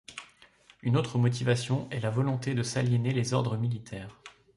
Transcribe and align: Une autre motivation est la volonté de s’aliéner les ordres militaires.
Une 0.81 0.97
autre 0.97 1.19
motivation 1.19 1.87
est 1.91 1.99
la 1.99 2.09
volonté 2.09 2.55
de 2.55 2.63
s’aliéner 2.63 3.13
les 3.13 3.35
ordres 3.35 3.55
militaires. 3.55 4.19